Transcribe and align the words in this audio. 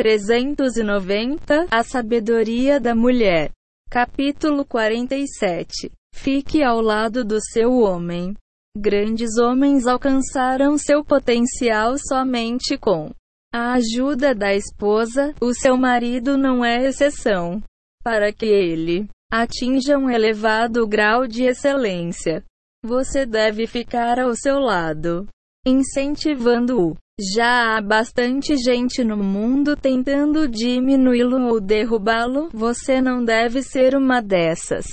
390 0.00 1.66
A 1.70 1.82
sabedoria 1.82 2.80
da 2.80 2.94
mulher. 2.94 3.50
Capítulo 3.90 4.64
47 4.64 5.92
Fique 6.14 6.62
ao 6.62 6.80
lado 6.80 7.22
do 7.22 7.38
seu 7.38 7.72
homem. 7.80 8.34
Grandes 8.74 9.36
homens 9.36 9.86
alcançaram 9.86 10.78
seu 10.78 11.04
potencial 11.04 11.98
somente 11.98 12.78
com 12.78 13.10
a 13.52 13.74
ajuda 13.74 14.34
da 14.34 14.54
esposa, 14.54 15.34
o 15.38 15.52
seu 15.52 15.76
marido 15.76 16.38
não 16.38 16.64
é 16.64 16.86
exceção. 16.86 17.62
Para 18.02 18.32
que 18.32 18.46
ele 18.46 19.06
atinja 19.30 19.98
um 19.98 20.08
elevado 20.08 20.86
grau 20.86 21.26
de 21.26 21.44
excelência, 21.44 22.42
você 22.82 23.26
deve 23.26 23.66
ficar 23.66 24.18
ao 24.18 24.34
seu 24.34 24.60
lado, 24.60 25.26
incentivando-o. 25.66 26.96
Já 27.20 27.76
há 27.76 27.82
bastante 27.82 28.56
gente 28.56 29.04
no 29.04 29.16
mundo 29.16 29.76
tentando 29.76 30.48
diminuí-lo 30.48 31.38
ou 31.48 31.60
derrubá-lo. 31.60 32.48
Você 32.52 33.00
não 33.00 33.22
deve 33.22 33.62
ser 33.62 33.94
uma 33.94 34.22
dessas 34.22 34.86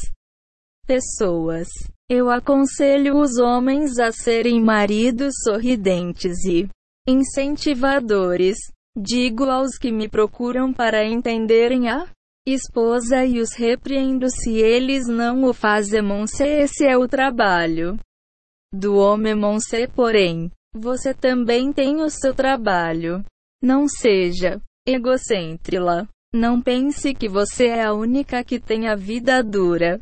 pessoas. 0.86 1.68
Eu 2.10 2.30
aconselho 2.30 3.18
os 3.18 3.38
homens 3.38 3.98
a 3.98 4.12
serem 4.12 4.62
maridos 4.62 5.34
sorridentes 5.44 6.44
e 6.46 6.68
incentivadores. 7.08 8.58
Digo 8.98 9.46
aos 9.46 9.78
que 9.78 9.92
me 9.92 10.10
procuram 10.10 10.74
para 10.74 11.06
entenderem 11.06 11.90
a 11.90 12.08
esposa 12.46 13.26
e 13.26 13.40
os 13.40 13.54
repreendo 13.54 14.30
se 14.30 14.58
eles 14.58 15.08
não 15.08 15.44
o 15.44 15.54
fazem. 15.54 16.02
Esse 16.42 16.86
é 16.86 16.98
o 16.98 17.08
trabalho 17.08 17.98
do 18.74 18.96
homem. 18.96 19.36
Porém, 19.94 20.50
você 20.74 21.14
também 21.14 21.74
tem 21.74 22.02
o 22.02 22.10
seu 22.10 22.34
trabalho. 22.34 23.24
Não 23.62 23.88
seja 23.88 24.62
egocêntrica. 24.86 26.08
Não 26.34 26.62
pense 26.62 27.14
que 27.14 27.28
você 27.28 27.68
é 27.68 27.86
a 27.86 27.94
única 27.94 28.44
que 28.44 28.60
tem 28.60 28.88
a 28.88 28.96
vida 28.96 29.42
dura. 29.42 30.00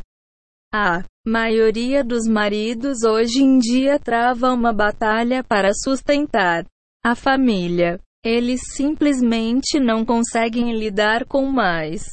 A 0.74 1.04
maioria 1.26 2.04
dos 2.04 2.28
maridos 2.28 3.04
hoje 3.04 3.42
em 3.42 3.58
dia 3.60 3.98
trava 4.00 4.52
uma 4.52 4.74
batalha 4.74 5.44
para 5.44 5.72
sustentar 5.74 6.66
a 7.04 7.16
família. 7.16 8.00
Eles 8.24 8.62
simplesmente 8.76 9.80
não 9.80 10.04
conseguem 10.04 10.78
lidar 10.78 11.26
com 11.26 11.46
mais 11.46 12.04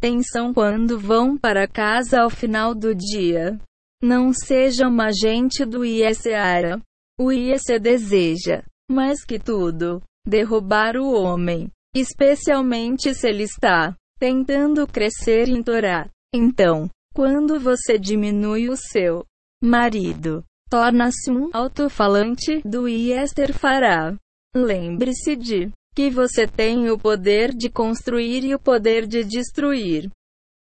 tensão 0.00 0.52
quando 0.52 0.98
vão 0.98 1.38
para 1.38 1.68
casa 1.68 2.22
ao 2.22 2.30
final 2.30 2.74
do 2.74 2.94
dia. 2.94 3.58
Não 4.02 4.32
seja 4.32 4.88
uma 4.88 5.06
agente 5.06 5.64
do 5.64 5.84
ISARA. 5.84 6.80
O 7.20 7.30
IEC 7.30 7.78
deseja, 7.78 8.64
mais 8.90 9.26
que 9.26 9.38
tudo, 9.38 10.02
derrubar 10.26 10.96
o 10.96 11.12
homem, 11.12 11.70
especialmente 11.94 13.14
se 13.14 13.28
ele 13.28 13.42
está 13.42 13.94
tentando 14.18 14.86
crescer 14.86 15.46
em 15.46 15.62
Torá. 15.62 16.08
Então, 16.34 16.88
quando 17.14 17.60
você 17.60 17.98
diminui 17.98 18.70
o 18.70 18.76
seu 18.76 19.26
marido, 19.62 20.42
torna-se 20.70 21.30
um 21.30 21.50
alto-falante 21.52 22.62
do 22.62 22.88
Iester 22.88 23.52
fará. 23.52 24.16
Lembre-se 24.56 25.36
de 25.36 25.70
que 25.94 26.08
você 26.08 26.46
tem 26.46 26.88
o 26.88 26.98
poder 26.98 27.50
de 27.54 27.68
construir 27.68 28.44
e 28.44 28.54
o 28.54 28.58
poder 28.58 29.06
de 29.06 29.24
destruir. 29.24 30.10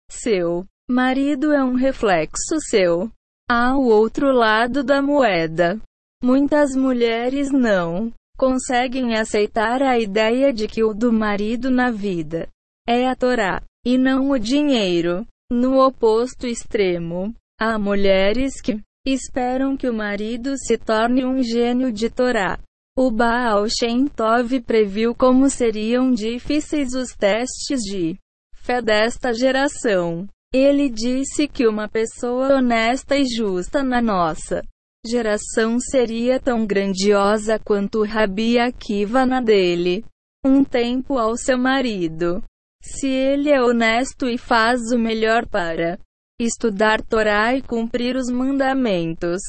Seu 0.09 0.65
marido 0.89 1.51
é 1.51 1.61
um 1.61 1.73
reflexo 1.73 2.57
seu. 2.69 3.11
Há 3.49 3.75
o 3.75 3.87
outro 3.87 4.31
lado 4.31 4.81
da 4.81 5.01
moeda. 5.01 5.77
Muitas 6.23 6.75
mulheres 6.75 7.51
não 7.51 8.11
conseguem 8.37 9.15
aceitar 9.15 9.83
a 9.83 9.99
ideia 9.99 10.51
de 10.51 10.67
que 10.67 10.83
o 10.83 10.91
do 10.93 11.13
marido 11.13 11.69
na 11.69 11.91
vida 11.91 12.47
é 12.87 13.07
a 13.07 13.15
Torá 13.15 13.61
e 13.85 13.97
não 13.97 14.31
o 14.31 14.39
dinheiro. 14.39 15.25
No 15.51 15.79
oposto 15.79 16.47
extremo, 16.47 17.33
há 17.59 17.77
mulheres 17.77 18.59
que 18.59 18.81
esperam 19.05 19.77
que 19.77 19.87
o 19.87 19.93
marido 19.93 20.57
se 20.57 20.77
torne 20.77 21.23
um 21.23 21.41
gênio 21.41 21.91
de 21.91 22.09
Torá. 22.09 22.59
O 22.97 23.11
Baal 23.11 23.67
Shem 23.69 24.07
Tov 24.07 24.59
previu 24.61 25.13
como 25.13 25.49
seriam 25.51 26.11
difíceis 26.11 26.93
os 26.93 27.09
testes 27.09 27.81
de 27.81 28.17
fé 28.55 28.81
desta 28.81 29.31
geração. 29.33 30.27
Ele 30.51 30.89
disse 30.89 31.47
que 31.47 31.67
uma 31.67 31.87
pessoa 31.87 32.55
honesta 32.55 33.15
e 33.15 33.23
justa 33.23 33.83
na 33.83 34.01
nossa 34.01 34.63
geração 35.09 35.79
seria 35.79 36.39
tão 36.39 36.65
grandiosa 36.65 37.57
quanto 37.57 38.03
Rabi 38.03 38.59
Akiva 38.59 39.25
na 39.25 39.41
dele. 39.41 40.05
Um 40.45 40.63
tempo 40.63 41.17
ao 41.17 41.35
seu 41.35 41.57
marido. 41.57 42.43
Se 42.81 43.07
ele 43.07 43.49
é 43.49 43.61
honesto 43.61 44.27
e 44.27 44.37
faz 44.37 44.91
o 44.91 44.99
melhor 44.99 45.47
para 45.47 45.99
estudar 46.39 47.01
Torá 47.01 47.55
e 47.55 47.61
cumprir 47.61 48.15
os 48.15 48.29
mandamentos, 48.29 49.41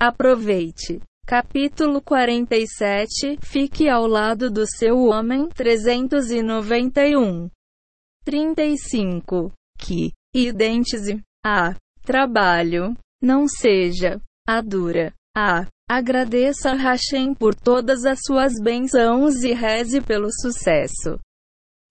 aproveite. 0.00 1.00
Capítulo 1.24 2.02
47 2.02 3.38
Fique 3.40 3.88
ao 3.88 4.06
lado 4.06 4.50
do 4.50 4.66
seu 4.66 5.04
homem 5.04 5.48
391 5.48 7.48
35 8.24 9.52
Que 9.78 10.12
idêntese 10.34 11.22
a 11.44 11.74
trabalho 12.02 12.96
não 13.22 13.46
seja 13.46 14.20
a 14.46 14.60
dura. 14.60 15.12
A. 15.36 15.66
Agradeça 15.88 16.70
a 16.70 16.74
Hashem 16.74 17.34
por 17.34 17.54
todas 17.54 18.04
as 18.04 18.20
suas 18.24 18.54
bênçãos 18.62 19.42
e 19.42 19.52
reze 19.52 20.00
pelo 20.00 20.28
sucesso 20.32 21.18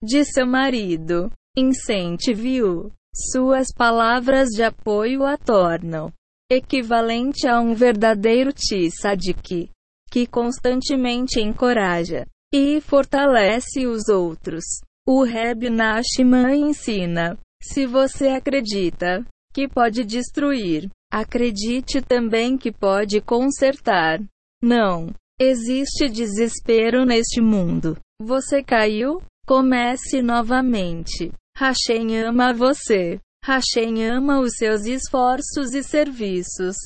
de 0.04 0.26
seu 0.26 0.48
marido. 0.48 1.32
Incentive-o. 1.56 2.92
Suas 3.14 3.68
palavras 3.76 4.50
de 4.50 4.64
apoio 4.64 5.26
a 5.26 5.38
tornam 5.38 6.12
equivalente 6.50 7.48
a 7.48 7.60
um 7.60 7.74
verdadeiro 7.74 8.52
tzadik, 8.52 9.70
que 10.10 10.28
constantemente 10.28 11.40
encoraja 11.40 12.26
e 12.54 12.82
fortalece 12.82 13.86
os 13.86 14.10
outros. 14.10 14.64
O 15.08 15.24
Reb 15.24 15.70
Nachman 15.70 16.70
ensina: 16.70 17.38
se 17.62 17.86
você 17.86 18.30
acredita 18.30 19.26
que 19.54 19.68
pode 19.68 20.04
destruir, 20.04 20.90
Acredite 21.12 22.02
também 22.02 22.58
que 22.58 22.72
pode 22.72 23.20
consertar. 23.20 24.24
Não 24.64 25.14
existe 25.38 26.08
desespero 26.08 27.06
neste 27.06 27.42
mundo. 27.42 27.98
Você 28.22 28.64
caiu? 28.64 29.22
Comece 29.46 30.22
novamente. 30.22 31.34
Hashem 31.58 32.18
ama 32.18 32.54
você. 32.54 33.20
Hashem 33.44 34.06
ama 34.06 34.40
os 34.40 34.54
seus 34.56 34.86
esforços 34.86 35.74
e 35.74 35.84
serviços. 35.84 36.78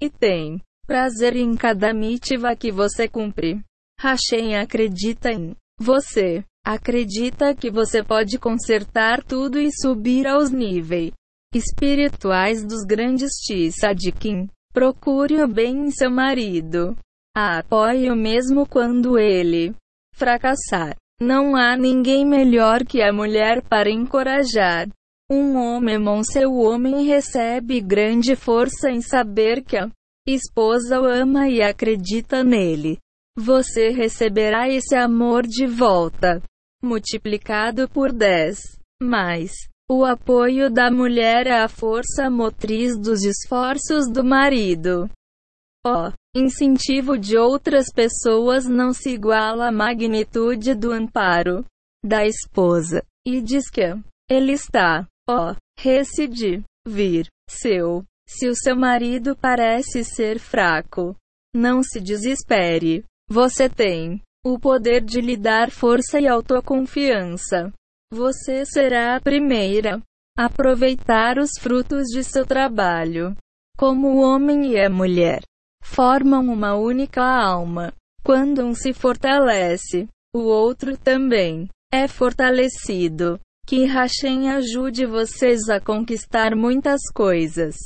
E 0.00 0.08
tem 0.08 0.60
prazer 0.86 1.34
em 1.34 1.56
cada 1.56 1.92
mitiva 1.92 2.54
que 2.54 2.70
você 2.70 3.08
cumpre. 3.08 3.60
Hashem 3.98 4.56
acredita 4.56 5.32
em 5.32 5.56
você. 5.80 6.44
Acredita 6.64 7.52
que 7.52 7.68
você 7.68 8.04
pode 8.04 8.38
consertar 8.38 9.24
tudo 9.24 9.58
e 9.58 9.70
subir 9.72 10.28
aos 10.28 10.52
níveis 10.52 11.12
espirituais 11.52 12.64
dos 12.64 12.84
grandes 12.84 13.30
tzadikim. 13.44 14.48
Procure 14.72 15.42
o 15.42 15.48
bem 15.48 15.86
em 15.86 15.90
seu 15.90 16.10
marido. 16.10 16.96
Apoie-o 17.36 18.16
mesmo 18.16 18.66
quando 18.66 19.18
ele 19.18 19.74
fracassar. 20.14 20.96
Não 21.20 21.54
há 21.54 21.76
ninguém 21.76 22.26
melhor 22.26 22.84
que 22.84 23.00
a 23.02 23.12
mulher 23.12 23.62
para 23.62 23.90
encorajar. 23.90 24.88
Um 25.30 25.56
homem 25.56 26.02
bom 26.02 26.22
seu 26.22 26.52
homem 26.54 27.06
recebe 27.06 27.80
grande 27.80 28.34
força 28.34 28.90
em 28.90 29.00
saber 29.00 29.62
que 29.62 29.76
a 29.76 29.88
esposa 30.26 31.00
o 31.00 31.06
ama 31.06 31.48
e 31.48 31.62
acredita 31.62 32.42
nele. 32.42 32.98
Você 33.38 33.90
receberá 33.90 34.68
esse 34.68 34.94
amor 34.94 35.46
de 35.46 35.66
volta, 35.66 36.42
multiplicado 36.82 37.88
por 37.88 38.12
10. 38.12 38.58
Mais, 39.02 39.52
o 39.90 40.04
apoio 40.04 40.70
da 40.70 40.90
mulher 40.90 41.46
é 41.46 41.60
a 41.62 41.68
força 41.68 42.30
motriz 42.30 42.98
dos 42.98 43.22
esforços 43.24 44.10
do 44.10 44.24
marido. 44.24 45.10
O 45.84 46.12
incentivo 46.34 47.18
de 47.18 47.36
outras 47.36 47.86
pessoas 47.92 48.66
não 48.66 48.92
se 48.92 49.10
iguala 49.10 49.68
à 49.68 49.72
magnitude 49.72 50.74
do 50.74 50.92
amparo 50.92 51.64
da 52.04 52.24
esposa. 52.24 53.02
E 53.26 53.40
diz 53.40 53.68
que 53.68 53.82
ele 54.30 54.52
está, 54.52 55.06
ó, 55.28 55.54
reside, 55.78 56.62
vir, 56.86 57.26
seu. 57.48 58.04
Se 58.28 58.48
o 58.48 58.54
seu 58.54 58.74
marido 58.76 59.36
parece 59.36 60.04
ser 60.04 60.38
fraco, 60.38 61.14
não 61.54 61.82
se 61.82 62.00
desespere. 62.00 63.04
Você 63.28 63.68
tem 63.68 64.22
o 64.44 64.58
poder 64.58 65.02
de 65.02 65.20
lhe 65.20 65.36
dar 65.36 65.70
força 65.70 66.18
e 66.18 66.26
autoconfiança. 66.26 67.72
Você 68.12 68.66
será 68.66 69.16
a 69.16 69.20
primeira 69.22 69.98
a 70.36 70.44
aproveitar 70.44 71.38
os 71.38 71.52
frutos 71.58 72.08
de 72.08 72.22
seu 72.22 72.44
trabalho. 72.44 73.34
Como 73.74 74.08
o 74.08 74.20
homem 74.20 74.72
e 74.72 74.78
a 74.78 74.90
mulher 74.90 75.40
formam 75.82 76.42
uma 76.52 76.74
única 76.74 77.22
alma. 77.22 77.94
Quando 78.22 78.62
um 78.62 78.74
se 78.74 78.92
fortalece, 78.92 80.06
o 80.34 80.40
outro 80.40 80.94
também 80.98 81.70
é 81.90 82.06
fortalecido. 82.06 83.40
Que 83.66 83.86
Hashem 83.86 84.50
ajude 84.50 85.06
vocês 85.06 85.70
a 85.70 85.80
conquistar 85.80 86.54
muitas 86.54 87.00
coisas 87.14 87.76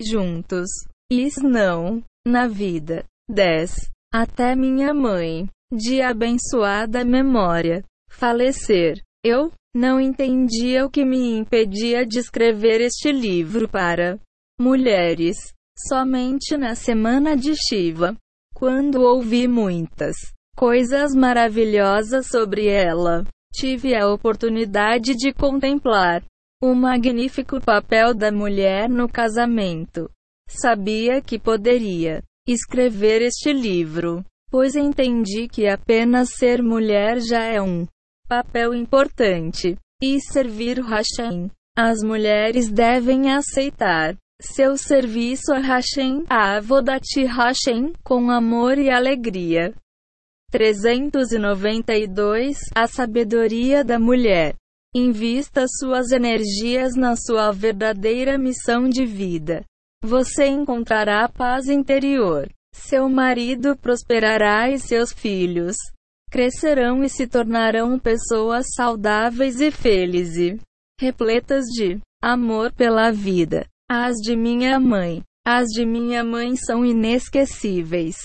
juntos. 0.00 0.68
Is 1.10 1.34
não, 1.42 2.04
na 2.24 2.46
vida. 2.46 3.04
10. 3.28 3.90
Até 4.14 4.54
minha 4.54 4.94
mãe, 4.94 5.48
de 5.72 6.00
abençoada 6.00 7.04
memória, 7.04 7.82
falecer. 8.08 9.02
Eu 9.24 9.50
não 9.74 10.00
entendia 10.00 10.84
o 10.84 10.90
que 10.90 11.04
me 11.04 11.38
impedia 11.38 12.04
de 12.04 12.18
escrever 12.18 12.80
este 12.80 13.10
livro 13.10 13.68
para 13.68 14.18
mulheres. 14.60 15.52
Somente 15.88 16.56
na 16.56 16.74
semana 16.74 17.34
de 17.34 17.54
Shiva, 17.54 18.14
quando 18.54 19.00
ouvi 19.00 19.48
muitas 19.48 20.14
coisas 20.54 21.14
maravilhosas 21.14 22.26
sobre 22.26 22.66
ela, 22.66 23.24
tive 23.54 23.94
a 23.94 24.06
oportunidade 24.08 25.14
de 25.14 25.32
contemplar 25.32 26.22
o 26.62 26.74
magnífico 26.74 27.60
papel 27.60 28.14
da 28.14 28.30
mulher 28.30 28.88
no 28.88 29.08
casamento. 29.08 30.10
Sabia 30.48 31.22
que 31.22 31.38
poderia 31.38 32.22
escrever 32.46 33.22
este 33.22 33.52
livro, 33.52 34.22
pois 34.50 34.76
entendi 34.76 35.48
que 35.48 35.66
apenas 35.66 36.34
ser 36.36 36.62
mulher 36.62 37.18
já 37.20 37.44
é 37.44 37.60
um 37.60 37.86
papel 38.32 38.72
importante. 38.72 39.76
E 40.02 40.18
servir 40.18 40.80
Hashem. 40.80 41.50
As 41.76 42.02
mulheres 42.02 42.72
devem 42.72 43.30
aceitar 43.30 44.16
seu 44.40 44.78
serviço 44.78 45.52
a 45.52 45.58
Hashem, 45.58 46.24
a 46.30 46.56
Avodati 46.56 47.26
Hashem, 47.26 47.92
com 48.02 48.30
amor 48.30 48.78
e 48.78 48.88
alegria. 48.90 49.74
392 50.50 52.58
A 52.74 52.86
sabedoria 52.86 53.84
da 53.84 53.98
mulher. 53.98 54.54
Invista 54.94 55.66
suas 55.68 56.10
energias 56.10 56.96
na 56.96 57.16
sua 57.16 57.52
verdadeira 57.52 58.38
missão 58.38 58.88
de 58.88 59.04
vida. 59.04 59.62
Você 60.02 60.46
encontrará 60.46 61.28
paz 61.28 61.68
interior. 61.68 62.48
Seu 62.74 63.10
marido 63.10 63.76
prosperará 63.76 64.70
e 64.70 64.78
seus 64.78 65.12
filhos 65.12 65.76
crescerão 66.32 67.04
e 67.04 67.10
se 67.10 67.26
tornarão 67.26 67.98
pessoas 67.98 68.64
saudáveis 68.74 69.60
e 69.60 69.70
felizes, 69.70 70.58
repletas 70.98 71.66
de 71.66 72.00
amor 72.22 72.72
pela 72.72 73.12
vida. 73.12 73.66
As 73.86 74.16
de 74.16 74.34
minha 74.34 74.80
mãe, 74.80 75.22
as 75.46 75.68
de 75.68 75.84
minha 75.84 76.24
mãe 76.24 76.56
são 76.56 76.86
inesquecíveis. 76.86 78.16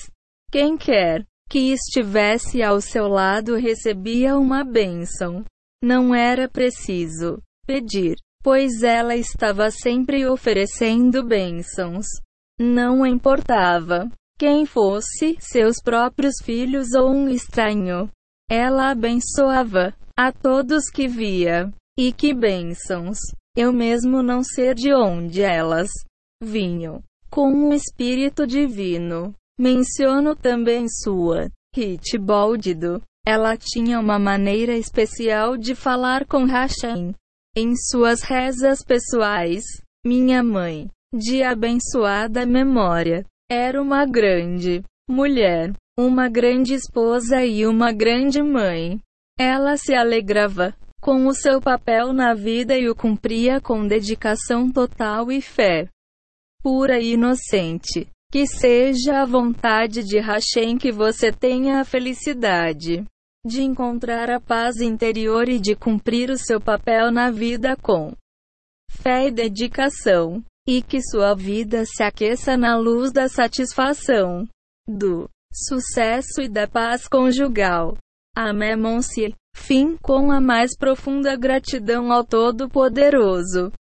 Quem 0.49 0.77
quer 0.77 1.25
que 1.49 1.73
estivesse 1.73 2.63
ao 2.63 2.79
seu 2.79 3.09
lado 3.09 3.55
recebia 3.55 4.37
uma 4.37 4.63
bênção. 4.63 5.43
Não 5.83 6.15
era 6.15 6.47
preciso 6.47 7.41
pedir, 7.65 8.15
pois 8.41 8.83
ela 8.83 9.17
estava 9.17 9.69
sempre 9.69 10.25
oferecendo 10.25 11.25
bênçãos. 11.25 12.05
Não 12.57 13.05
importava 13.05 14.09
quem 14.37 14.65
fosse, 14.65 15.35
seus 15.39 15.81
próprios 15.81 16.35
filhos 16.43 16.93
ou 16.93 17.09
um 17.09 17.27
estranho. 17.27 18.09
Ela 18.49 18.91
abençoava 18.91 19.93
a 20.15 20.31
todos 20.31 20.89
que 20.89 21.07
via. 21.07 21.73
E 21.99 22.13
que 22.13 22.33
bênçãos! 22.33 23.17
Eu 23.55 23.73
mesmo 23.73 24.21
não 24.21 24.43
sei 24.43 24.75
de 24.75 24.93
onde 24.93 25.41
elas 25.41 25.89
vinham. 26.41 27.01
Com 27.29 27.69
o 27.69 27.73
Espírito 27.73 28.45
Divino. 28.45 29.33
Menciono 29.59 30.35
também 30.35 30.87
sua 30.87 31.49
Hit 31.75 32.17
Boldido. 32.19 33.01
Ela 33.25 33.57
tinha 33.57 33.99
uma 33.99 34.19
maneira 34.19 34.77
especial 34.77 35.57
de 35.57 35.73
falar 35.73 36.25
com 36.27 36.45
Hashem. 36.45 37.15
Em 37.55 37.75
suas 37.75 38.21
rezas 38.21 38.83
pessoais, 38.83 39.63
minha 40.05 40.43
mãe, 40.43 40.87
de 41.11 41.41
abençoada 41.41 42.45
memória, 42.45 43.25
era 43.49 43.81
uma 43.81 44.05
grande 44.05 44.83
mulher, 45.09 45.73
uma 45.97 46.27
grande 46.27 46.73
esposa 46.73 47.43
e 47.45 47.65
uma 47.65 47.91
grande 47.91 48.41
mãe. 48.41 48.99
Ela 49.39 49.77
se 49.77 49.93
alegrava 49.93 50.75
com 51.01 51.27
o 51.27 51.33
seu 51.33 51.61
papel 51.61 52.11
na 52.11 52.33
vida 52.33 52.77
e 52.77 52.89
o 52.89 52.95
cumpria 52.95 53.61
com 53.61 53.87
dedicação 53.87 54.71
total 54.71 55.31
e 55.31 55.41
fé 55.41 55.87
pura 56.61 56.99
e 56.99 57.13
inocente. 57.13 58.09
Que 58.29 58.45
seja 58.45 59.21
a 59.21 59.25
vontade 59.25 60.03
de 60.03 60.19
Hashem 60.19 60.77
que 60.77 60.91
você 60.91 61.31
tenha 61.31 61.79
a 61.79 61.85
felicidade 61.85 63.05
de 63.45 63.61
encontrar 63.61 64.29
a 64.29 64.37
paz 64.37 64.81
interior 64.81 65.47
e 65.47 65.59
de 65.59 65.77
cumprir 65.77 66.29
o 66.29 66.37
seu 66.37 66.59
papel 66.59 67.09
na 67.09 67.31
vida 67.31 67.77
com 67.77 68.11
fé 68.91 69.27
e 69.27 69.31
dedicação, 69.31 70.43
e 70.67 70.81
que 70.81 71.01
sua 71.01 71.33
vida 71.33 71.85
se 71.85 72.03
aqueça 72.03 72.57
na 72.57 72.77
luz 72.77 73.11
da 73.13 73.29
satisfação, 73.29 74.45
do 74.85 75.29
sucesso 75.53 76.41
e 76.41 76.49
da 76.49 76.67
paz 76.67 77.07
conjugal. 77.07 77.97
Amém-se. 78.35 79.33
Fim 79.55 79.97
com 79.97 80.31
a 80.31 80.39
mais 80.39 80.77
profunda 80.77 81.35
gratidão 81.35 82.11
ao 82.11 82.23
Todo-Poderoso. 82.23 83.71